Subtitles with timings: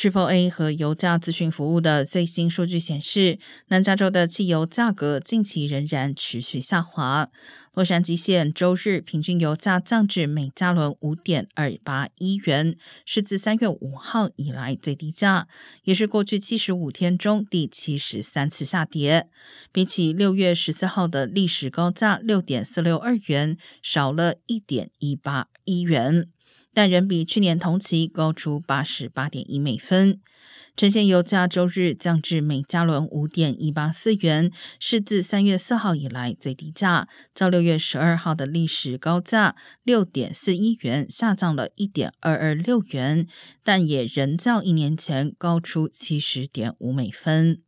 [0.00, 7.28] Triple A 和油价资讯服务的最新数据显示，南加州的汽油价格近期仍然持续下滑。
[7.74, 12.74] 洛杉矶县周日平均油价降至每加仑五点二八一元，
[13.04, 15.46] 是自三月五号以来最低价，
[15.84, 19.28] 也是过去七十五天中第七十三次下跌。
[19.70, 26.30] 比起六月十四号的历史高价六点四六二元，少了一点一八一元。
[26.72, 30.20] 但仍比去年同期高出八十八点一美分。
[30.76, 43.26] 呈现油价周日降至每加仑五点一八四元，是自三月四号以来最低价，较六月十二号的历史高价六点四一元下降了一点二二六元，
[43.62, 47.60] 但也仍较一年前高出七十点五美分。